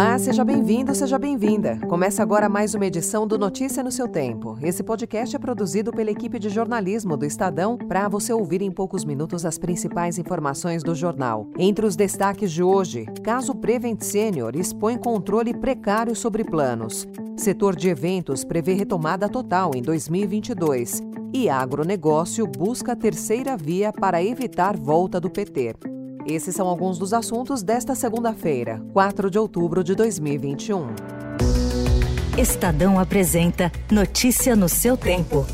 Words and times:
Olá, 0.00 0.18
seja 0.18 0.42
bem-vindo, 0.42 0.94
seja 0.94 1.18
bem-vinda. 1.18 1.78
Começa 1.86 2.22
agora 2.22 2.48
mais 2.48 2.74
uma 2.74 2.86
edição 2.86 3.26
do 3.26 3.36
Notícia 3.36 3.82
no 3.82 3.92
seu 3.92 4.08
tempo. 4.08 4.56
Esse 4.62 4.82
podcast 4.82 5.36
é 5.36 5.38
produzido 5.38 5.92
pela 5.92 6.10
equipe 6.10 6.38
de 6.38 6.48
jornalismo 6.48 7.18
do 7.18 7.26
Estadão 7.26 7.76
para 7.76 8.08
você 8.08 8.32
ouvir 8.32 8.62
em 8.62 8.70
poucos 8.70 9.04
minutos 9.04 9.44
as 9.44 9.58
principais 9.58 10.18
informações 10.18 10.82
do 10.82 10.94
jornal. 10.94 11.50
Entre 11.58 11.84
os 11.84 11.96
destaques 11.96 12.50
de 12.50 12.62
hoje, 12.62 13.04
caso 13.22 13.54
Prevent 13.54 14.00
Senior 14.00 14.56
expõe 14.56 14.96
controle 14.96 15.52
precário 15.52 16.16
sobre 16.16 16.44
planos. 16.44 17.06
Setor 17.36 17.76
de 17.76 17.90
eventos 17.90 18.42
prevê 18.42 18.72
retomada 18.72 19.28
total 19.28 19.72
em 19.74 19.82
2022. 19.82 21.02
E 21.30 21.50
agronegócio 21.50 22.46
busca 22.46 22.96
terceira 22.96 23.54
via 23.54 23.92
para 23.92 24.24
evitar 24.24 24.78
volta 24.78 25.20
do 25.20 25.28
PT. 25.28 25.99
Esses 26.26 26.54
são 26.54 26.68
alguns 26.68 26.98
dos 26.98 27.12
assuntos 27.12 27.62
desta 27.62 27.94
segunda-feira, 27.94 28.82
4 28.92 29.30
de 29.30 29.38
outubro 29.38 29.82
de 29.82 29.94
2021. 29.94 30.86
Estadão 32.38 32.98
apresenta 32.98 33.72
Notícia 33.90 34.54
no 34.54 34.68
seu 34.68 34.96
tempo. 34.96 35.46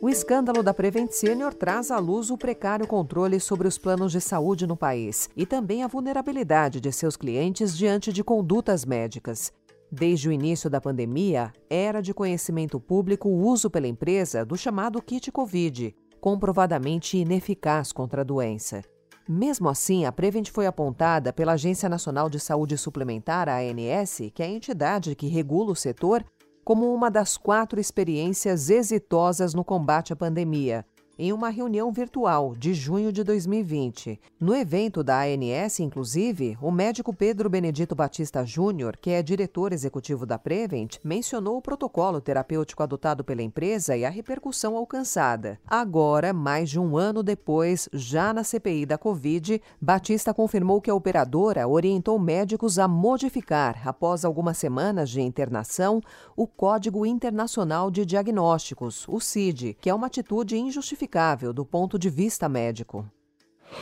O 0.00 0.08
escândalo 0.08 0.62
da 0.62 0.72
Prevent 0.72 1.10
Senior 1.10 1.52
traz 1.52 1.90
à 1.90 1.98
luz 1.98 2.30
o 2.30 2.38
precário 2.38 2.86
controle 2.86 3.40
sobre 3.40 3.66
os 3.66 3.76
planos 3.76 4.12
de 4.12 4.20
saúde 4.20 4.66
no 4.66 4.76
país 4.76 5.28
e 5.36 5.44
também 5.44 5.82
a 5.82 5.88
vulnerabilidade 5.88 6.80
de 6.80 6.92
seus 6.92 7.16
clientes 7.16 7.76
diante 7.76 8.12
de 8.12 8.22
condutas 8.22 8.84
médicas. 8.84 9.52
Desde 9.90 10.28
o 10.28 10.32
início 10.32 10.68
da 10.68 10.80
pandemia, 10.80 11.52
era 11.70 12.00
de 12.00 12.12
conhecimento 12.12 12.80
público 12.80 13.28
o 13.28 13.46
uso 13.46 13.70
pela 13.70 13.86
empresa 13.86 14.44
do 14.44 14.56
chamado 14.56 15.00
kit 15.00 15.30
Covid, 15.30 15.94
comprovadamente 16.20 17.16
ineficaz 17.16 17.92
contra 17.92 18.22
a 18.22 18.24
doença. 18.24 18.82
Mesmo 19.28 19.68
assim, 19.68 20.04
a 20.04 20.12
Prevent 20.12 20.50
foi 20.50 20.66
apontada 20.66 21.32
pela 21.32 21.52
Agência 21.52 21.88
Nacional 21.88 22.28
de 22.28 22.38
Saúde 22.38 22.76
Suplementar, 22.76 23.48
ANS, 23.48 24.30
que 24.34 24.42
é 24.42 24.46
a 24.46 24.50
entidade 24.50 25.14
que 25.14 25.28
regula 25.28 25.72
o 25.72 25.76
setor, 25.76 26.24
como 26.64 26.92
uma 26.92 27.08
das 27.08 27.36
quatro 27.36 27.80
experiências 27.80 28.70
exitosas 28.70 29.54
no 29.54 29.64
combate 29.64 30.12
à 30.12 30.16
pandemia, 30.16 30.84
em 31.18 31.32
uma 31.32 31.48
reunião 31.48 31.90
virtual 31.90 32.54
de 32.54 32.74
junho 32.74 33.10
de 33.10 33.24
2020. 33.24 34.20
No 34.38 34.54
evento 34.54 35.02
da 35.02 35.22
ANS, 35.22 35.80
inclusive, 35.80 36.58
o 36.60 36.70
médico 36.70 37.14
Pedro 37.14 37.48
Benedito 37.48 37.94
Batista 37.94 38.44
Júnior, 38.44 38.96
que 39.00 39.10
é 39.10 39.22
diretor 39.22 39.72
executivo 39.72 40.26
da 40.26 40.38
Prevent, 40.38 40.96
mencionou 41.02 41.56
o 41.56 41.62
protocolo 41.62 42.20
terapêutico 42.20 42.82
adotado 42.82 43.24
pela 43.24 43.42
empresa 43.42 43.96
e 43.96 44.04
a 44.04 44.10
repercussão 44.10 44.76
alcançada. 44.76 45.58
Agora, 45.66 46.32
mais 46.34 46.68
de 46.68 46.78
um 46.78 46.96
ano 46.98 47.22
depois, 47.22 47.88
já 47.92 48.34
na 48.34 48.44
CPI 48.44 48.84
da 48.84 48.98
Covid, 48.98 49.62
Batista 49.80 50.34
confirmou 50.34 50.80
que 50.80 50.90
a 50.90 50.94
operadora 50.94 51.66
orientou 51.66 52.18
médicos 52.18 52.78
a 52.78 52.86
modificar, 52.86 53.88
após 53.88 54.24
algumas 54.24 54.58
semanas 54.58 55.08
de 55.08 55.22
internação, 55.22 56.02
o 56.36 56.46
Código 56.46 57.06
Internacional 57.06 57.90
de 57.90 58.04
Diagnósticos, 58.04 59.06
o 59.08 59.18
CID, 59.18 59.78
que 59.80 59.88
é 59.88 59.94
uma 59.94 60.08
atitude 60.08 60.58
injustificada 60.58 61.05
justificável 61.06 61.52
do 61.52 61.64
ponto 61.64 61.98
de 61.98 62.10
vista 62.10 62.48
médico. 62.48 63.08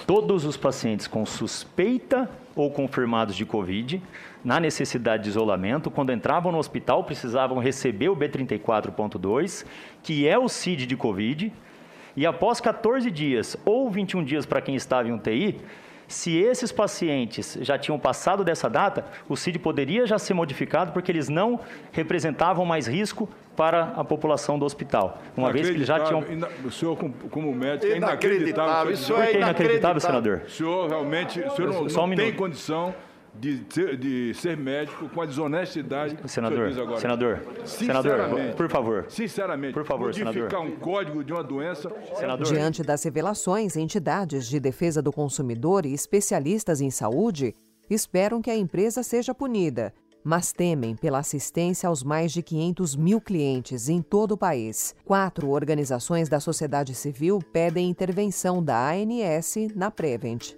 Todos 0.07 0.45
os 0.45 0.57
pacientes 0.57 1.07
com 1.07 1.27
suspeita 1.27 2.31
ou 2.55 2.71
confirmados 2.71 3.35
de 3.35 3.45
Covid, 3.45 4.03
na 4.45 4.61
necessidade 4.61 5.25
de 5.25 5.31
isolamento, 5.31 5.91
quando 5.91 6.13
entravam 6.13 6.53
no 6.53 6.59
hospital, 6.59 7.05
precisavam 7.05 7.59
receber 7.59 8.09
o 8.09 8.17
B34.2, 8.17 9.65
que 10.03 10.27
é 10.27 10.39
o 10.39 10.49
CID 10.49 10.87
de 10.87 10.97
Covid, 10.97 11.53
e 12.17 12.25
após 12.25 12.61
14 12.61 13.11
dias 13.11 13.57
ou 13.65 13.91
21 13.91 14.25
dias 14.25 14.47
para 14.47 14.61
quem 14.61 14.75
estava 14.75 15.09
em 15.09 15.13
UTI, 15.13 15.61
se 16.07 16.37
esses 16.37 16.71
pacientes 16.71 17.59
já 17.61 17.79
tinham 17.79 17.99
passado 17.99 18.45
dessa 18.45 18.69
data, 18.69 19.05
o 19.29 19.37
CID 19.37 19.59
poderia 19.59 20.07
já 20.07 20.19
ser 20.19 20.35
modificado 20.35 20.93
porque 20.93 21.11
eles 21.11 21.29
não 21.29 21.61
representavam 21.93 22.65
mais 22.65 22.87
risco 22.87 23.29
para 23.57 23.93
a 23.97 24.05
população 24.05 24.59
do 24.59 24.65
hospital, 24.65 25.23
uma 25.37 25.53
vez 25.53 25.69
que 25.69 25.75
eles 25.75 25.87
já 25.87 26.01
tinham... 26.01 26.25
O 26.65 26.71
senhor, 26.71 26.97
como 27.31 27.55
médico, 27.55 27.93
é 27.93 27.97
inacreditável. 27.97 28.93
Isso 28.93 29.13
é 29.13 29.17
Por 29.17 29.27
que 29.27 29.37
é 29.37 29.41
inacreditável, 29.41 30.01
senador? 30.01 30.43
O 30.45 30.51
senhor 30.51 30.89
realmente 30.89 31.41
o 31.41 31.51
senhor 31.51 31.73
não, 31.73 31.85
não 31.85 32.05
um 32.05 32.17
tem 32.17 32.33
condição 32.33 32.95
de 33.35 33.65
ser, 33.69 33.97
de 33.97 34.35
ser 34.35 34.57
médico 34.57 35.09
com 35.09 35.21
a 35.21 35.27
desonestidade 35.27 36.17
senador, 36.29 36.73
que 36.73 36.81
agora. 36.81 37.01
Senador, 37.01 37.41
senador, 37.65 38.55
por 38.57 38.71
favor. 38.71 39.07
Sinceramente, 39.09 39.75
por 39.75 39.85
favor, 39.85 40.07
modificar 40.07 40.33
senador. 40.33 40.61
um 40.61 40.77
código 40.77 41.25
de 41.25 41.33
uma 41.33 41.43
doença. 41.43 41.91
Senador. 42.15 42.47
Diante 42.47 42.83
das 42.83 43.03
revelações, 43.03 43.77
entidades 43.77 44.47
de 44.47 44.61
defesa 44.61 45.03
do 45.03 45.13
consumidor 45.13 45.85
e 45.85 45.93
especialistas 45.93 46.81
em 46.81 46.91
saúde 46.91 47.55
esperam 47.91 48.41
que 48.41 48.51
a 48.51 48.57
empresa 48.57 49.03
seja 49.03 49.35
punida, 49.35 49.93
mas 50.23 50.53
temem 50.53 50.97
pela 50.97 51.19
assistência 51.19 51.89
aos 51.89 52.03
mais 52.03 52.33
de 52.33 52.43
500 52.43 52.97
mil 52.97 53.21
clientes 53.21 53.89
em 53.89 54.01
todo 54.01 54.33
o 54.33 54.39
país. 54.39 54.95
Quatro 55.05 55.51
organizações 55.51 56.29
da 56.29 56.41
sociedade 56.41 56.95
civil 56.95 57.41
pedem 57.53 57.91
intervenção 57.91 58.63
da 58.63 58.91
ANS 58.91 59.57
na 59.75 59.91
Prevent. 59.91 60.55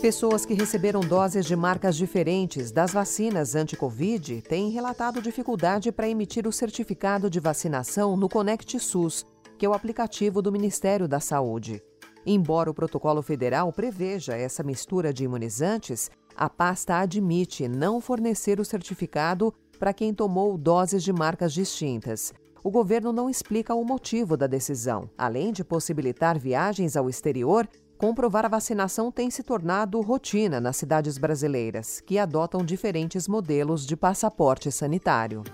Pessoas 0.00 0.46
que 0.46 0.54
receberam 0.54 1.00
doses 1.00 1.44
de 1.44 1.54
marcas 1.54 1.94
diferentes 1.94 2.72
das 2.72 2.90
vacinas 2.90 3.54
anti-Covid 3.54 4.40
têm 4.40 4.70
relatado 4.70 5.20
dificuldade 5.20 5.92
para 5.92 6.08
emitir 6.08 6.46
o 6.46 6.52
certificado 6.52 7.28
de 7.28 7.38
vacinação 7.38 8.16
no 8.16 8.26
Conect 8.26 8.80
SUS, 8.80 9.26
que 9.58 9.66
é 9.66 9.68
o 9.68 9.74
aplicativo 9.74 10.40
do 10.40 10.50
Ministério 10.50 11.06
da 11.06 11.20
Saúde. 11.20 11.82
Embora 12.24 12.70
o 12.70 12.74
protocolo 12.74 13.20
federal 13.20 13.70
preveja 13.74 14.34
essa 14.34 14.62
mistura 14.62 15.12
de 15.12 15.24
imunizantes, 15.24 16.10
a 16.34 16.48
pasta 16.48 16.96
admite 16.96 17.68
não 17.68 18.00
fornecer 18.00 18.58
o 18.58 18.64
certificado 18.64 19.52
para 19.78 19.92
quem 19.92 20.14
tomou 20.14 20.56
doses 20.56 21.04
de 21.04 21.12
marcas 21.12 21.52
distintas. 21.52 22.32
O 22.64 22.70
governo 22.70 23.12
não 23.12 23.28
explica 23.28 23.74
o 23.74 23.84
motivo 23.84 24.34
da 24.34 24.46
decisão. 24.46 25.10
Além 25.16 25.52
de 25.52 25.62
possibilitar 25.62 26.38
viagens 26.38 26.96
ao 26.96 27.08
exterior, 27.10 27.68
comprovar 28.00 28.46
a 28.46 28.48
vacinação 28.48 29.12
tem 29.12 29.28
se 29.28 29.42
tornado 29.42 30.00
rotina 30.00 30.58
nas 30.58 30.78
cidades 30.78 31.18
brasileiras, 31.18 32.00
que 32.00 32.18
adotam 32.18 32.64
diferentes 32.64 33.28
modelos 33.28 33.86
de 33.86 33.94
passaporte 33.94 34.72
sanitário. 34.72 35.44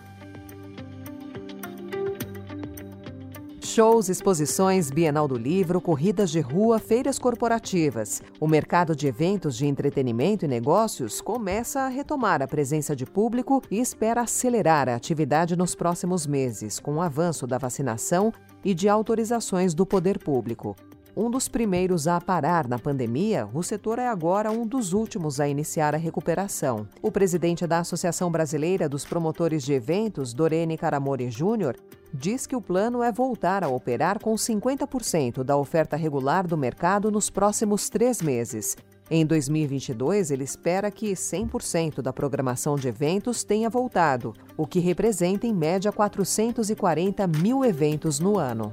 Shows, 3.60 4.08
exposições, 4.08 4.92
Bienal 4.92 5.26
do 5.26 5.36
Livro, 5.36 5.80
corridas 5.80 6.30
de 6.30 6.38
rua, 6.38 6.78
feiras 6.78 7.18
corporativas. 7.18 8.22
O 8.38 8.46
mercado 8.46 8.94
de 8.94 9.08
eventos 9.08 9.56
de 9.56 9.66
entretenimento 9.66 10.44
e 10.44 10.48
negócios 10.48 11.20
começa 11.20 11.80
a 11.80 11.88
retomar 11.88 12.42
a 12.42 12.46
presença 12.46 12.94
de 12.94 13.04
público 13.04 13.60
e 13.68 13.80
espera 13.80 14.20
acelerar 14.20 14.88
a 14.88 14.94
atividade 14.94 15.56
nos 15.56 15.74
próximos 15.74 16.28
meses, 16.28 16.78
com 16.78 16.94
o 16.94 17.02
avanço 17.02 17.44
da 17.44 17.58
vacinação 17.58 18.32
e 18.64 18.72
de 18.72 18.88
autorizações 18.88 19.74
do 19.74 19.84
poder 19.84 20.20
público. 20.20 20.76
Um 21.19 21.31
dos 21.31 21.49
primeiros 21.49 22.06
a 22.06 22.21
parar 22.21 22.69
na 22.69 22.78
pandemia, 22.78 23.49
o 23.54 23.62
setor 23.62 23.99
é 23.99 24.06
agora 24.06 24.50
um 24.50 24.66
dos 24.66 24.93
últimos 24.93 25.41
a 25.41 25.49
iniciar 25.49 25.94
a 25.94 25.99
recuperação. 25.99 26.87
O 27.00 27.10
presidente 27.10 27.66
da 27.66 27.78
Associação 27.78 28.31
Brasileira 28.31 28.87
dos 28.87 29.06
Promotores 29.06 29.62
de 29.62 29.72
Eventos, 29.72 30.34
Dorene 30.34 30.77
Caramori 30.77 31.31
Júnior, 31.31 31.75
diz 32.12 32.47
que 32.47 32.54
o 32.54 32.60
plano 32.60 33.03
é 33.03 33.10
voltar 33.10 33.65
a 33.65 33.69
operar 33.69 34.21
com 34.21 34.34
50% 34.34 35.42
da 35.42 35.57
oferta 35.57 35.97
regular 35.97 36.47
do 36.47 36.54
mercado 36.54 37.10
nos 37.10 37.30
próximos 37.30 37.89
três 37.89 38.21
meses. 38.21 38.77
Em 39.10 39.24
2022, 39.24 40.30
ele 40.30 40.45
espera 40.45 40.91
que 40.91 41.12
100% 41.12 42.03
da 42.03 42.12
programação 42.12 42.77
de 42.77 42.89
eventos 42.89 43.42
tenha 43.42 43.71
voltado, 43.71 44.34
o 44.54 44.66
que 44.66 44.80
representa 44.80 45.47
em 45.47 45.54
média 45.54 45.91
440 45.91 47.27
mil 47.27 47.65
eventos 47.65 48.21
no 48.21 48.39
ano. 48.39 48.71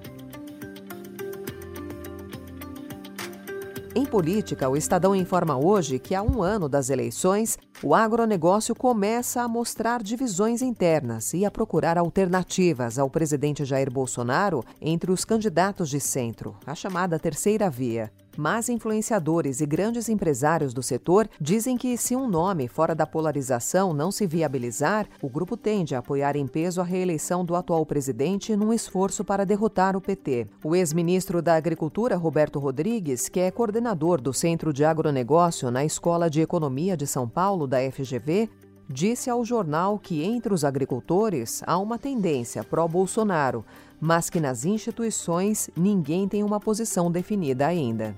Em 3.96 4.06
política, 4.06 4.68
o 4.68 4.76
Estadão 4.76 5.16
informa 5.16 5.56
hoje 5.56 6.00
que 6.00 6.16
há 6.16 6.24
um 6.24 6.42
ano 6.42 6.68
das 6.68 6.90
eleições, 6.90 7.60
o 7.84 7.94
agronegócio 7.94 8.74
começa 8.74 9.44
a 9.44 9.48
mostrar 9.48 10.02
divisões 10.02 10.64
internas 10.64 11.32
e 11.36 11.46
a 11.46 11.52
procurar 11.52 11.96
alternativas 12.00 12.98
ao 12.98 13.08
presidente 13.08 13.64
Jair 13.64 13.92
Bolsonaro 13.92 14.64
entre 14.82 15.12
os 15.12 15.24
candidatos 15.24 15.90
de 15.92 16.00
centro, 16.00 16.56
a 16.66 16.74
chamada 16.74 17.20
terceira 17.20 17.70
via. 17.70 18.12
Mas 18.38 18.68
influenciadores 18.68 19.62
e 19.62 19.66
grandes 19.66 20.10
empresários 20.10 20.74
do 20.74 20.82
setor 20.82 21.30
dizem 21.40 21.78
que, 21.78 21.96
se 21.98 22.16
um 22.16 22.28
nome 22.28 22.68
fora 22.68 22.96
da 22.96 23.06
polarização 23.06 23.94
não 23.94 24.12
se 24.12 24.26
viabilizar, 24.26 25.08
o 25.22 25.30
grupo 25.30 25.56
tende 25.56 25.94
a 25.94 26.00
apoiar 26.00 26.36
em 26.36 26.48
peso 26.48 26.82
a 26.82 26.84
reeleição 26.84 27.46
do 27.46 27.56
atual 27.56 27.86
presidente 27.86 28.56
num 28.56 28.74
esforço 28.74 29.24
para 29.24 29.46
derrotar 29.46 29.96
o 29.96 30.02
PT. 30.02 30.48
O 30.64 30.76
ex-ministro 30.76 31.42
da 31.42 31.56
Agricultura, 31.56 32.16
Roberto 32.16 32.58
Rodrigues, 32.58 33.30
que 33.30 33.40
é 33.40 33.52
coordenador 33.52 34.20
do 34.20 34.34
Centro 34.34 34.74
de 34.74 34.84
Agronegócio 34.84 35.70
na 35.70 35.86
Escola 35.86 36.30
de 36.30 36.42
Economia 36.42 36.98
de 36.98 37.06
São 37.06 37.30
Paulo, 37.30 37.68
da 37.68 37.80
FGV, 37.92 38.50
disse 38.94 39.28
ao 39.28 39.44
jornal 39.44 39.98
que 39.98 40.24
entre 40.24 40.54
os 40.54 40.64
agricultores 40.64 41.64
há 41.66 41.80
uma 41.80 41.98
tendência 41.98 42.64
pró-Bolsonaro, 42.64 43.66
mas 44.00 44.30
que 44.30 44.40
nas 44.40 44.66
instituições 44.66 45.68
ninguém 45.76 46.28
tem 46.28 46.44
uma 46.44 46.60
posição 46.60 47.12
definida 47.12 47.66
ainda. 47.66 48.16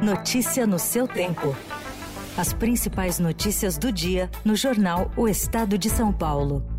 Notícia 0.00 0.66
no 0.66 0.78
seu 0.78 1.08
tempo. 1.08 1.54
As 2.36 2.52
principais 2.52 3.18
notícias 3.18 3.76
do 3.76 3.90
dia 3.90 4.30
no 4.44 4.54
jornal 4.54 5.10
O 5.16 5.26
Estado 5.26 5.76
de 5.76 5.90
São 5.90 6.12
Paulo. 6.12 6.75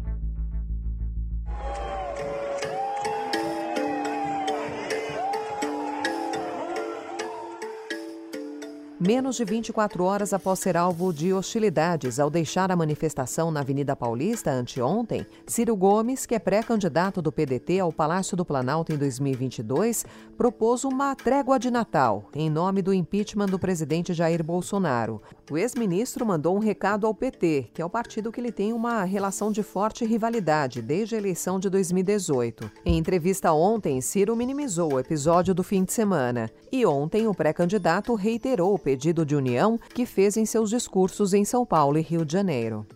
Menos 9.07 9.37
de 9.37 9.45
24 9.45 10.03
horas 10.03 10.33
após 10.33 10.59
ser 10.59 10.75
alvo 10.75 11.13
de 11.13 11.31
hostilidades 11.31 12.19
ao 12.19 12.29
deixar 12.29 12.69
a 12.73 12.75
manifestação 12.75 13.49
na 13.49 13.61
Avenida 13.61 13.95
Paulista 13.95 14.51
anteontem, 14.51 15.25
Ciro 15.45 15.77
Gomes, 15.77 16.25
que 16.25 16.35
é 16.35 16.39
pré-candidato 16.39 17.21
do 17.21 17.31
PDT 17.31 17.79
ao 17.79 17.93
Palácio 17.93 18.35
do 18.35 18.43
Planalto 18.43 18.91
em 18.91 18.97
2022, 18.97 20.05
propôs 20.37 20.83
uma 20.83 21.15
trégua 21.15 21.57
de 21.57 21.71
Natal 21.71 22.29
em 22.35 22.49
nome 22.49 22.81
do 22.81 22.93
impeachment 22.93 23.45
do 23.45 23.57
presidente 23.57 24.13
Jair 24.13 24.43
Bolsonaro. 24.43 25.21
O 25.49 25.57
ex-ministro 25.57 26.25
mandou 26.25 26.53
um 26.53 26.59
recado 26.59 27.07
ao 27.07 27.13
PT, 27.13 27.69
que 27.73 27.81
é 27.81 27.85
o 27.85 27.89
partido 27.89 28.29
que 28.29 28.41
ele 28.41 28.51
tem 28.51 28.73
uma 28.73 29.05
relação 29.05 29.53
de 29.53 29.63
forte 29.63 30.03
rivalidade 30.03 30.81
desde 30.81 31.15
a 31.15 31.17
eleição 31.17 31.61
de 31.61 31.69
2018. 31.69 32.69
Em 32.83 32.97
entrevista 32.97 33.53
ontem, 33.53 34.01
Ciro 34.01 34.35
minimizou 34.35 34.95
o 34.95 34.99
episódio 34.99 35.55
do 35.55 35.63
fim 35.63 35.85
de 35.85 35.93
semana. 35.93 36.49
E 36.69 36.85
ontem, 36.85 37.25
o 37.25 37.33
pré-candidato 37.33 38.13
reiterou 38.13 38.73
o 38.73 38.77
pedido 38.97 39.23
de 39.23 39.35
união 39.35 39.77
que 39.93 40.07
fez 40.07 40.35
em 40.37 40.45
seus 40.45 40.71
discursos 40.71 41.31
em 41.31 41.45
São 41.45 41.63
Paulo 41.63 41.99
e 41.99 42.01
Rio 42.01 42.25
de 42.25 42.33
Janeiro. 42.33 42.87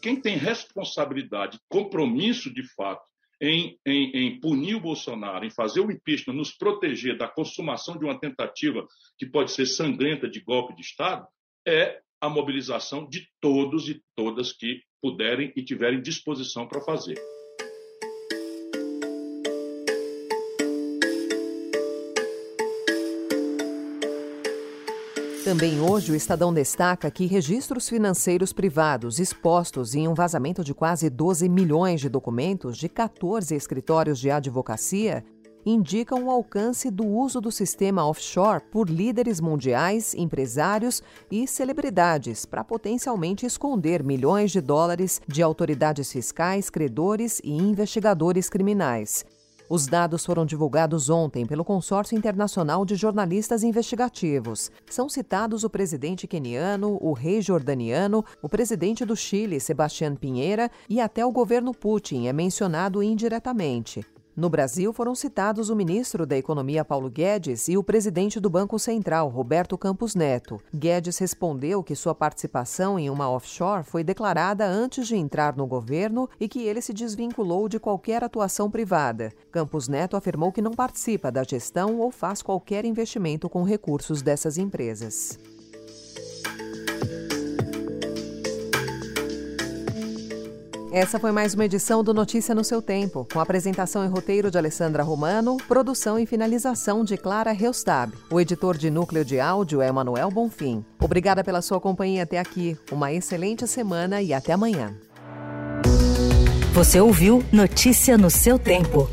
Quem 0.00 0.18
tem 0.18 0.38
responsabilidade, 0.38 1.58
compromisso 1.68 2.52
de 2.52 2.62
fato 2.74 3.04
em, 3.40 3.78
em, 3.84 4.10
em, 4.14 4.40
punir 4.40 4.76
o 4.76 4.80
Bolsonaro, 4.80 5.44
em 5.44 5.50
fazer 5.50 5.80
o 5.80 5.90
impeachment, 5.90 6.32
nos 6.32 6.52
proteger 6.52 7.18
da 7.18 7.28
consumação 7.28 7.98
de 7.98 8.06
uma 8.06 8.18
tentativa 8.18 8.86
que 9.18 9.26
pode 9.26 9.52
ser 9.52 9.66
sangrenta 9.66 10.26
de 10.26 10.40
golpe 10.40 10.74
de 10.74 10.80
Estado, 10.80 11.26
é 11.68 12.00
a 12.18 12.30
mobilização 12.30 13.06
de 13.06 13.28
todos 13.38 13.90
e 13.90 14.00
todas 14.16 14.54
que 14.54 14.80
puderem 15.02 15.52
e 15.54 15.62
tiverem 15.62 16.00
disposição 16.00 16.66
para 16.66 16.80
fazer. 16.80 17.18
Também 25.46 25.80
hoje, 25.80 26.10
o 26.10 26.16
Estadão 26.16 26.52
destaca 26.52 27.08
que 27.08 27.24
registros 27.24 27.88
financeiros 27.88 28.52
privados 28.52 29.20
expostos 29.20 29.94
em 29.94 30.08
um 30.08 30.12
vazamento 30.12 30.64
de 30.64 30.74
quase 30.74 31.08
12 31.08 31.48
milhões 31.48 32.00
de 32.00 32.08
documentos 32.08 32.76
de 32.76 32.88
14 32.88 33.54
escritórios 33.54 34.18
de 34.18 34.28
advocacia 34.28 35.24
indicam 35.64 36.24
o 36.24 36.32
alcance 36.32 36.90
do 36.90 37.06
uso 37.06 37.40
do 37.40 37.52
sistema 37.52 38.04
offshore 38.04 38.60
por 38.72 38.90
líderes 38.90 39.40
mundiais, 39.40 40.14
empresários 40.14 41.00
e 41.30 41.46
celebridades 41.46 42.44
para 42.44 42.64
potencialmente 42.64 43.46
esconder 43.46 44.02
milhões 44.02 44.50
de 44.50 44.60
dólares 44.60 45.22
de 45.28 45.44
autoridades 45.44 46.10
fiscais, 46.10 46.68
credores 46.68 47.40
e 47.44 47.52
investigadores 47.52 48.50
criminais. 48.50 49.24
Os 49.68 49.88
dados 49.88 50.24
foram 50.24 50.46
divulgados 50.46 51.10
ontem 51.10 51.44
pelo 51.44 51.64
Consórcio 51.64 52.16
Internacional 52.16 52.84
de 52.84 52.94
Jornalistas 52.94 53.64
Investigativos. 53.64 54.70
São 54.88 55.08
citados 55.08 55.64
o 55.64 55.70
presidente 55.70 56.28
queniano, 56.28 56.96
o 57.00 57.12
rei 57.12 57.42
jordaniano, 57.42 58.24
o 58.40 58.48
presidente 58.48 59.04
do 59.04 59.16
Chile, 59.16 59.58
Sebastián 59.58 60.14
Pinheira, 60.14 60.70
e 60.88 61.00
até 61.00 61.26
o 61.26 61.32
governo 61.32 61.74
Putin 61.74 62.28
é 62.28 62.32
mencionado 62.32 63.02
indiretamente. 63.02 64.06
No 64.36 64.50
Brasil, 64.50 64.92
foram 64.92 65.14
citados 65.14 65.70
o 65.70 65.74
ministro 65.74 66.26
da 66.26 66.36
Economia 66.36 66.84
Paulo 66.84 67.08
Guedes 67.08 67.68
e 67.68 67.78
o 67.78 67.82
presidente 67.82 68.38
do 68.38 68.50
Banco 68.50 68.78
Central, 68.78 69.30
Roberto 69.30 69.78
Campos 69.78 70.14
Neto. 70.14 70.60
Guedes 70.74 71.16
respondeu 71.16 71.82
que 71.82 71.96
sua 71.96 72.14
participação 72.14 72.98
em 72.98 73.08
uma 73.08 73.30
offshore 73.30 73.82
foi 73.82 74.04
declarada 74.04 74.66
antes 74.66 75.08
de 75.08 75.16
entrar 75.16 75.56
no 75.56 75.66
governo 75.66 76.28
e 76.38 76.48
que 76.48 76.60
ele 76.60 76.82
se 76.82 76.92
desvinculou 76.92 77.66
de 77.66 77.80
qualquer 77.80 78.22
atuação 78.22 78.70
privada. 78.70 79.32
Campos 79.50 79.88
Neto 79.88 80.18
afirmou 80.18 80.52
que 80.52 80.60
não 80.60 80.72
participa 80.72 81.32
da 81.32 81.42
gestão 81.42 81.98
ou 81.98 82.10
faz 82.10 82.42
qualquer 82.42 82.84
investimento 82.84 83.48
com 83.48 83.62
recursos 83.62 84.20
dessas 84.20 84.58
empresas. 84.58 85.38
Essa 90.96 91.20
foi 91.20 91.30
mais 91.30 91.52
uma 91.52 91.66
edição 91.66 92.02
do 92.02 92.14
Notícia 92.14 92.54
no 92.54 92.64
seu 92.64 92.80
tempo, 92.80 93.28
com 93.30 93.38
apresentação 93.38 94.02
e 94.02 94.08
roteiro 94.08 94.50
de 94.50 94.56
Alessandra 94.56 95.02
Romano, 95.02 95.58
produção 95.68 96.18
e 96.18 96.24
finalização 96.24 97.04
de 97.04 97.18
Clara 97.18 97.52
Reustab. 97.52 98.14
O 98.30 98.40
editor 98.40 98.78
de 98.78 98.88
núcleo 98.88 99.22
de 99.22 99.38
áudio 99.38 99.82
é 99.82 99.92
Manuel 99.92 100.30
Bonfim. 100.30 100.82
Obrigada 100.98 101.44
pela 101.44 101.60
sua 101.60 101.78
companhia 101.78 102.22
até 102.22 102.38
aqui. 102.38 102.78
Uma 102.90 103.12
excelente 103.12 103.66
semana 103.66 104.22
e 104.22 104.32
até 104.32 104.54
amanhã. 104.54 104.96
Você 106.72 106.98
ouviu 106.98 107.44
Notícia 107.52 108.16
no 108.16 108.30
seu 108.30 108.58
tempo. 108.58 109.06